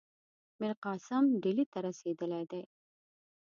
[0.59, 2.61] میرقاسم ډهلي ته رسېدلی دی.